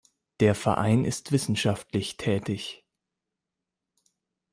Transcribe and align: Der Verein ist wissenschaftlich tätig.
Der 0.39 0.55
Verein 0.55 1.05
ist 1.05 1.31
wissenschaftlich 1.31 2.17
tätig. 2.17 2.83